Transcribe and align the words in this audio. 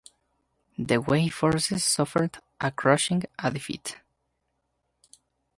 The 0.79 0.99
Wei 0.99 1.29
forces 1.29 1.83
suffered 1.83 2.39
a 2.59 2.71
crushing 2.71 3.21
a 3.37 3.51
defeat. 3.51 3.97